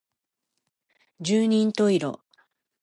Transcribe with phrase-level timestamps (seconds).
[1.19, 2.19] 十人十色